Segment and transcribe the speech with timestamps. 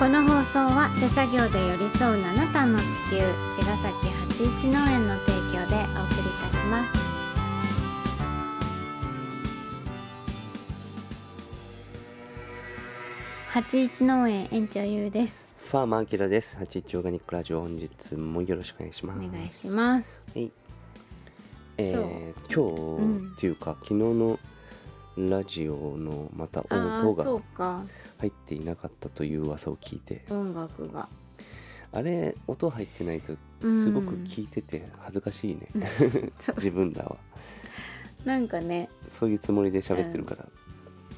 [0.00, 3.18] この放送は手作業で寄り添う七段の地球
[3.54, 6.90] 茅ヶ崎八一農園の提供でお送りいたします
[13.50, 16.56] 八一農園園長ゆうですファーマーアキラです。
[16.56, 19.18] 八一オーガニックラジオ本日もよろしくお願いします。
[19.18, 20.50] お願いしますはい。
[21.76, 24.38] えー、今日、うんっていうか昨日の
[25.16, 27.84] ラジオのまたああ音がそうか。
[28.18, 31.08] 入っていなかったという噂を聞いて、音楽が。
[31.92, 35.68] あれ音入ってないとすごく聞いてて恥ずかしいね。
[36.38, 36.54] そう。
[36.56, 37.16] 自分らは。
[38.24, 38.88] なんかね。
[39.08, 40.46] そういうつもりで喋ってるから。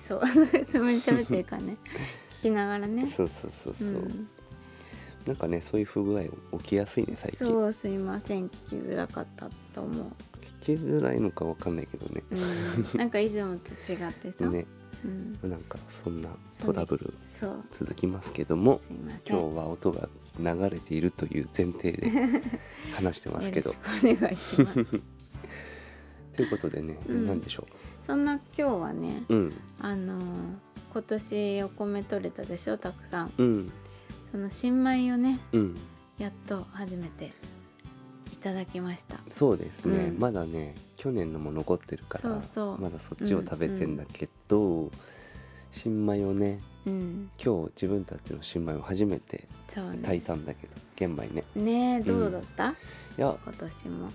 [0.07, 1.77] そうそういうつもりで喋ってるからね。
[2.41, 3.07] 聞きながらね。
[3.07, 3.89] そうそうそうそう。
[3.91, 4.29] ん。
[5.27, 7.47] なんかねそういう不具合起きやすいね最近。
[7.47, 8.49] そうすいません。
[8.49, 10.07] 聞きづらかったと思う。
[10.07, 10.32] 聞
[10.63, 12.23] きづらいのかわかんないけどね。
[12.31, 14.67] うん、なんか以前と違ってさ、ね、
[15.05, 16.29] うん、なんかそんな
[16.61, 17.15] トラブル
[17.71, 18.81] 続きますけども。
[19.29, 22.11] 今日は音が流れているという前提で
[22.95, 23.71] 話してますけど。
[23.71, 25.01] よろしくお願いします。
[26.35, 27.27] ということでね、うん。
[27.27, 27.67] 何でしょ
[28.07, 29.53] そんな今日はねううん。
[29.81, 30.23] あのー
[30.93, 33.33] 今年お米取れたでしょたくさん。
[33.39, 33.73] うん。
[34.31, 35.77] その新米をねうん。
[36.19, 37.33] やっと初めて
[38.33, 39.21] いただきました。
[39.31, 40.19] そうですね、うん。
[40.19, 42.81] まだね去年のも残ってるからそうそう。
[42.81, 44.91] まだそっちを食べてんだけど、
[45.71, 47.31] 新米をねうん。
[47.43, 51.45] 今日自分たちの新米を初めてそう炊いねたんだけど玄米ね。
[51.55, 52.75] ねえどうだった、い
[53.19, 54.09] や今年も。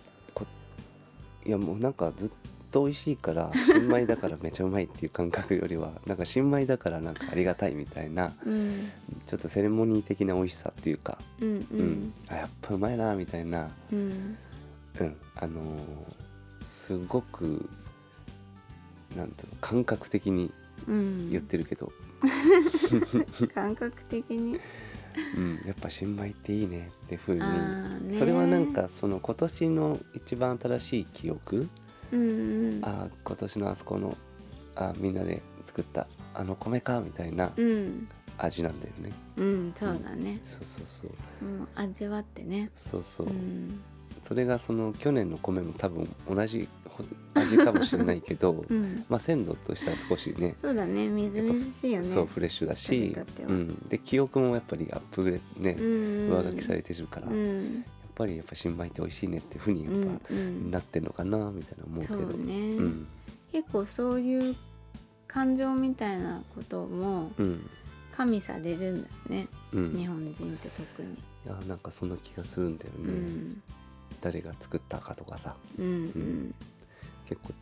[1.46, 2.30] いやもうなんかずっ
[2.68, 8.90] と美味しいから 新米だからめちゃうまいっていう感覚よりはなんか新米だからなんかありがたいみたいなうん。
[9.26, 11.80] ちょっとセレモニー的な美味しさっていうかうんううん。
[12.04, 14.38] ん、あやっぱうまいなみたいな、うん。
[15.00, 15.78] うん、あのー
[16.64, 17.70] すごく
[19.16, 20.52] なんつうの感覚的に
[20.88, 21.30] うん。
[21.30, 21.92] 言ってるけど、
[23.54, 24.60] 感覚的に。
[25.36, 25.62] うん。
[25.66, 27.42] やっぱ新米っていいねってふうに。
[28.14, 31.68] それはなんかその今年の一番新しい記憶、
[32.12, 32.24] うんう
[32.80, 32.80] ん。
[32.84, 34.16] あー今年のあそこの
[34.76, 38.08] あーみんなで作ったあの米かみたいなうん。
[38.40, 40.40] 味なんだよね、うんそうだね。
[40.46, 41.46] そうそうそう。
[41.46, 42.70] もう味わってね。
[42.76, 43.80] そうそう、うん。
[44.22, 46.68] それがその去年の米も多分同じ
[47.34, 49.04] 味かもしれないけど、 うん。
[49.10, 51.08] まあ鮮度としては少しねそうだね。
[51.08, 52.06] みずみずしいよね。
[52.06, 53.18] そうフレッシュだし。
[53.48, 56.30] うん、で記憶もやっぱりアップグレね、うん。
[56.30, 57.84] 上書きされてるから、うん
[58.18, 60.72] ぱりやっぱ新米って美味しいねっていうふうにやっうんぱ、うん。
[60.72, 62.20] なってんのかなみたいな思うけど。
[62.20, 63.08] そうね、うん。
[63.52, 64.56] 結構そういう
[65.28, 67.70] 感情みたいなこともうん。
[68.12, 69.96] 加味されるんだよね、うん。
[69.96, 73.62] い日本人って特に、やなんかそんな気がするんだよね、うん。
[74.22, 75.56] 誰が作ったかとかさ。
[75.78, 76.56] うんうん。
[77.28, 77.54] 結構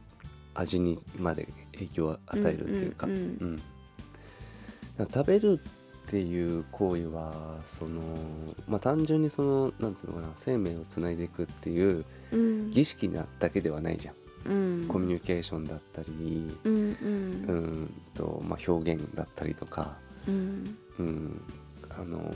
[0.54, 3.62] 味にまで影響を与えるっていうか、うん
[4.98, 5.60] 食べる
[6.06, 8.02] っていう行為はその
[8.68, 12.72] まあ単純にそのなんつうのかな生命をつないでいくっていううん。
[12.72, 14.16] 儀式なだけではないじゃん、
[14.52, 14.88] うん。
[14.88, 17.46] コミュニケーションだったりうんうん。
[17.48, 20.78] うんと、まあ、表現だったりとか、うん。
[21.00, 21.42] うん、
[21.90, 22.34] あの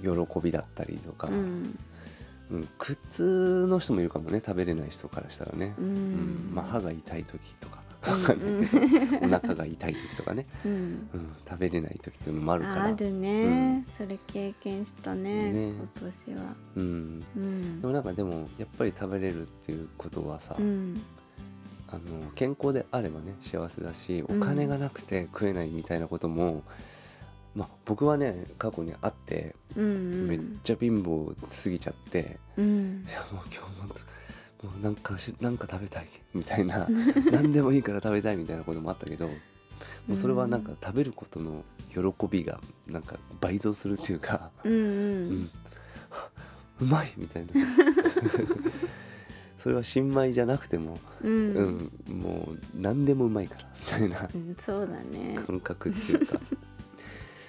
[0.00, 1.76] 喜びだったりとか、ううん
[2.60, 7.81] ん苦痛の人もいるかもね食べれない人からしたらね、ううんんまあ、歯が痛い時とか
[9.22, 10.72] お腹が痛い時とかね、うん。
[10.72, 11.08] うん、
[11.48, 12.84] 食べれない時っていうのもあるから。
[12.86, 15.68] あるね、それ経験したねね。
[15.68, 16.54] 今年は。
[16.76, 17.80] うん、うん。
[17.80, 21.00] でもなんかでもやっぱり食べれるっていうことはさ、うん。
[21.88, 24.40] あの健康であればね幸せだしおうん。
[24.40, 26.62] 金がなくて食えないみたいなことも、
[27.54, 30.26] まあ、僕はね過去にあってうんうん。
[30.26, 33.04] めっちゃ貧乏すぎちゃって、うん。
[33.08, 33.94] いやもう今日本当
[34.62, 36.86] もうなんかしなんか食べたいみたいな
[37.32, 39.34] 何でもいいから食べたいみたいなこともあったけども
[40.14, 45.42] うそれはなんか食べることの喜びがなんか倍増するっていうか、うんううん。
[45.42, 45.50] ん、
[46.80, 47.52] うまいみたいな。
[49.58, 51.78] それは新米じゃなくても、ううん。
[51.78, 54.28] んもう何でもうまいからみたいな。
[54.34, 55.38] うんそうだね。
[55.46, 56.40] 感覚っていうか。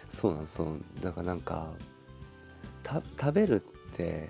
[0.10, 0.80] そうなんそう。
[1.02, 1.72] だからなんか
[2.84, 4.30] た食べるって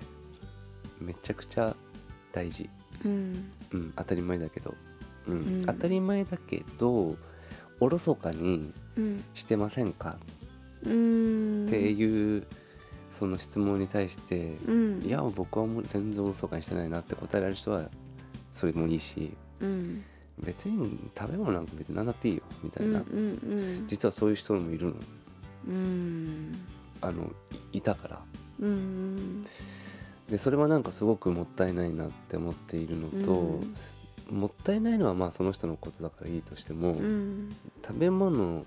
[0.98, 1.76] めちゃくちゃ
[2.34, 2.68] 大事、
[3.04, 3.52] うん。
[3.72, 4.74] うん、当たり前だけど、
[5.28, 5.34] うん。
[5.34, 5.64] うん。
[5.66, 7.16] 当たり前だけど
[7.78, 9.24] おろそかにうん。
[9.34, 10.16] してませんか？
[10.84, 11.66] うん。
[11.66, 12.46] っていう
[13.10, 15.02] その質問に対して、うん。
[15.02, 17.88] いや僕はもう全然おろそかにしてないなって答えられる人は
[18.52, 20.02] それもいいしうん。
[20.40, 23.04] 別に食べ物なんか別に何だっていいよみたいな、
[23.86, 24.94] 実はそういう人もいるの。
[25.68, 26.58] うん。
[27.00, 27.30] あの
[27.72, 28.20] いいたから。
[28.60, 29.46] うんうん
[30.28, 33.60] でそれはなんかすごくもったいないなって思っているのと、
[34.30, 37.54] もったいないのはまあその人のことだからいいとしても、うん。
[37.86, 38.64] 食べ物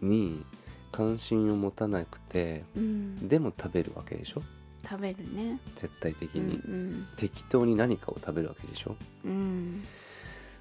[0.00, 0.44] に
[0.90, 3.28] 関心を持たなくてうん。
[3.28, 4.42] でも食べるわけでしょ？
[4.88, 5.60] 食べるね。
[5.76, 8.96] 絶対的うんに、適当に何かを食べるわけでしょ？
[9.24, 9.84] うん。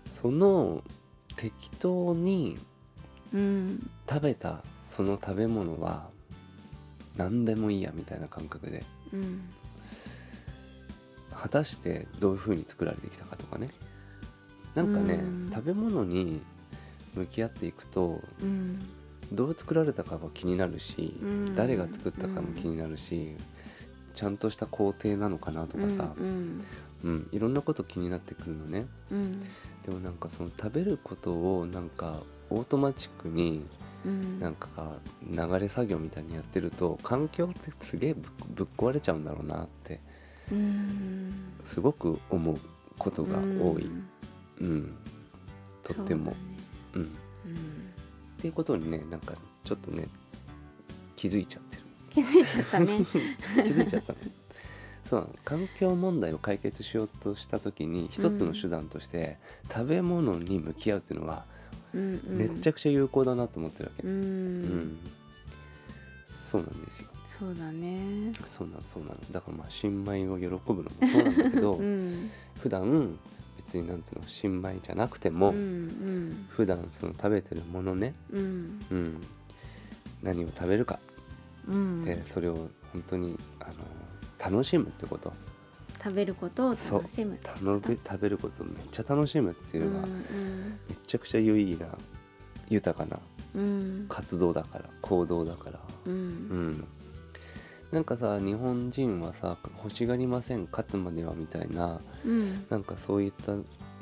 [0.06, 0.84] その
[1.36, 2.60] 適当に
[3.34, 3.90] うん。
[4.08, 6.08] 食べたその食べ物は
[7.18, 8.84] 何でもいいやみたいな感覚で。
[9.12, 9.50] うん
[11.34, 13.70] 果たしてどういう風に作られてきたかとかね。
[14.76, 15.52] なんかね、うん。
[15.54, 16.42] 食べ物に
[17.14, 18.80] 向き合っていくとうん。
[19.32, 21.56] どう作られたかも気になるし、うん。
[21.56, 23.36] 誰が作ったかも気になるし、
[24.14, 26.62] ちゃんとした工程なのかなとかさ、うん
[27.04, 27.30] うん。
[27.32, 28.86] いろんなこと気になってくるのね。
[29.12, 29.32] うん。
[29.32, 33.66] でもなんかその食べることをなんかオートマチックに
[34.06, 34.40] うん。
[34.40, 34.70] なんか
[35.30, 40.00] 流れ作業みたいにやってると環境ってすげえぶぶっ壊れちゃうんだろうなってうん
[41.64, 42.58] すごく思う
[42.98, 43.90] ことが多い、
[44.60, 44.68] うん。
[44.68, 44.96] うん、
[45.84, 46.34] とっても。
[46.94, 47.16] そうう,、ん、っだね。
[47.48, 48.42] うん。
[48.42, 50.08] ていうことにねなんかちょっとね
[51.16, 51.84] 気づいちゃってる。
[52.10, 52.88] 気づいちゃったね。
[53.64, 54.20] 気づいちゃったの
[55.06, 59.38] そう環境問題を解決しようとした時に一つの手段として、
[59.68, 61.46] 食べ物に向き合うっていうのは
[61.94, 62.38] うんうん。
[62.38, 64.98] めっちゃくちゃ有効だなと思ってるわけ、ううんん。
[66.28, 67.08] そうなんですよ
[67.40, 68.34] そうだね。
[68.48, 72.30] そうなのそうなのだからまあ新米を喜ぶのもそうなんだけど、 うん。
[72.60, 73.18] 普段
[73.58, 76.46] 別になんつうの新米じゃなくても、うんうん。
[76.50, 78.80] 普段その食べてるものね、うん。
[78.92, 79.22] うん、
[80.22, 81.00] 何を食べるか
[81.68, 82.04] うん。
[82.04, 85.32] でそれを本当にあの楽しむってこと。
[86.02, 90.20] 食べることを楽しむ食べ食べることをめっちゃ楽しむっていうのは、うん
[90.88, 91.88] めちゃくちゃ有意義な
[92.70, 93.20] 豊かな
[93.56, 94.06] うん。
[94.10, 95.80] 活動だから行動だから。
[96.06, 96.86] ううんん
[97.92, 102.66] なんかさ日本人はさ欲しがりません勝つまではみたいなうん。
[102.70, 103.54] なんかそういった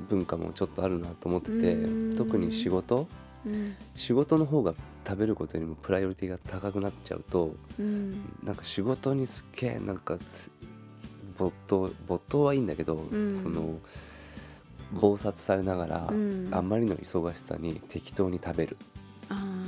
[0.10, 2.18] 文化もちょっとあるなと思っててうん。
[2.18, 3.08] 特に仕事？
[3.46, 3.76] うん。
[3.96, 4.74] 仕事の方が
[5.08, 8.38] 食べることよりもプライオリティが高くなっちゃうとうん。
[8.44, 10.52] なんか仕事にすっげえなんかす
[11.38, 13.34] 没頭没頭はいいんだけど、ん。
[13.34, 13.80] その
[14.96, 16.50] 忙殺されながら、うん。
[16.52, 18.78] あんまりの忙しさに適当に食べる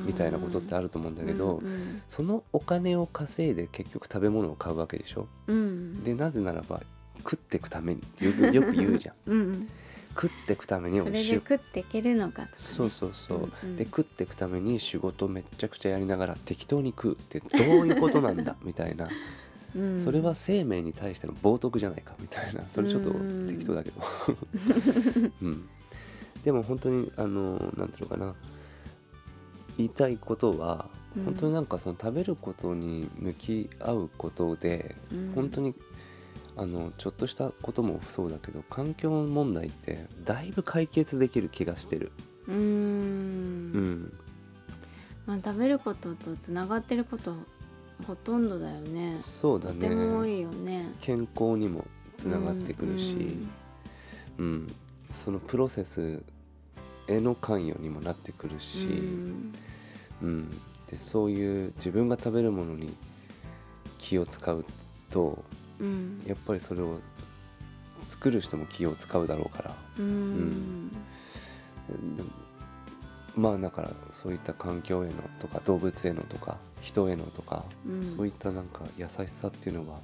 [0.10, 5.28] みたいなことってあるると思うんだけど、うんそのお金を稼いで結局食べ物を買うわけでしょ？
[5.48, 6.82] うんでなぜならば
[7.20, 9.16] 食ってくためにってよく よく言うじゃん。
[9.32, 9.70] うん
[10.10, 12.50] 食ってくためにそれでし食っていけるのかね。
[12.56, 13.76] そうそうそう、うんうん。
[13.78, 17.48] で食ってくために仕事めっちゃくちゃやりながら適当に食うってど
[17.82, 18.56] ういうことなんだ？
[18.66, 19.08] みたいな。
[19.76, 20.02] うん。
[20.04, 22.64] それは生命に対しての冒涜じゃないかみたいな。
[22.70, 23.48] それちょっとうん。
[23.48, 24.02] 適当だけど、
[25.44, 25.70] うん、
[26.44, 28.36] でも本当にあのなんていうのかな
[29.80, 30.86] 言いたいことは
[31.18, 31.24] うん。
[31.26, 35.31] 本当になんかその食べることに向き合うことで、うん。
[35.34, 35.74] 本当に
[36.56, 42.12] あのちょっとしたこともそうだけど環境問題ってだいぶ解決できる気がしてる。
[42.48, 43.72] うーうん。
[44.04, 44.14] ん
[45.26, 47.36] まあ食べることとつながってること
[48.06, 49.18] ほとんどだよね。
[49.22, 50.94] そうだとても多ねいよね。
[51.02, 51.86] 健康にも
[52.18, 53.14] つながってくるし、
[54.38, 54.46] うん。
[54.46, 54.75] うん。
[55.10, 56.22] そのプロセス
[57.10, 59.54] への関与にもなってくるし、うん。
[60.22, 60.50] うん。
[60.90, 62.96] でそういう自分が食べるものに
[63.98, 64.66] 気を使う
[65.10, 65.44] と
[65.80, 66.22] うん。
[66.26, 67.00] やっぱりそれを
[68.06, 70.89] 作る人も気を使うだろうから、うん。
[70.89, 70.96] で
[73.36, 78.06] まあだからそういった環境へのとか動物へのとか人へのとか、うん。
[78.06, 80.00] そういったなんか優しさっていうのは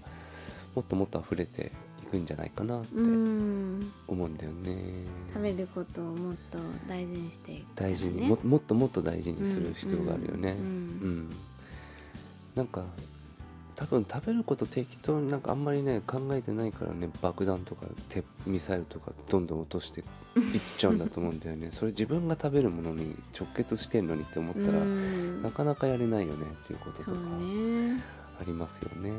[0.75, 1.69] もっともっと溢れてい
[2.15, 3.91] くんじゃないかなってうん。
[4.07, 4.77] 思うんだよね。
[5.33, 6.57] 食べることをもっと
[6.87, 7.65] 大事にしていくね。
[7.75, 10.51] 大事にももっともっと大事にする必要があるよね。
[10.51, 11.29] うんうん
[12.55, 12.85] なんか
[13.75, 20.05] 多分食べること適当になんかあんまりね考えてないからね爆弾とか鉄ミサイルとかどんどん落としていっ
[20.77, 21.67] ちゃうんだと思うんだよね。
[21.73, 25.41] それ自分が食べるものに直結してんのにって思ったら、うん。
[25.41, 28.01] なかなかやれないよねっていうこととかね。
[28.39, 29.11] ありますよね。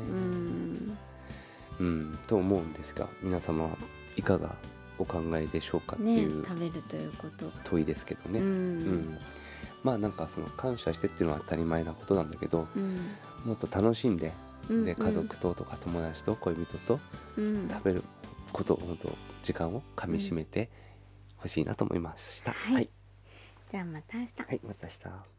[1.79, 3.69] うんうんと思うんですが皆様は
[4.15, 4.55] いかが
[4.99, 8.39] お考えでしょうかってねいう食べるということ問いですけどね。
[8.39, 8.79] ううん。
[9.13, 9.17] ん
[9.83, 12.97] まあなんかその感謝してっていうのは当たり前なことなんだけどうん。
[13.45, 14.33] もっと楽しんで
[14.69, 16.99] うんで家族ととか友達と恋人と
[17.37, 17.69] うん。
[17.69, 18.03] 食べる
[18.51, 19.09] ことを本当
[19.43, 20.69] 時間をかみしめて
[21.37, 22.51] ほしいなと思いました。
[22.51, 22.73] はい。
[22.73, 22.89] はい、
[23.71, 24.33] じゃあまた明日。
[24.47, 25.36] はい、また明日。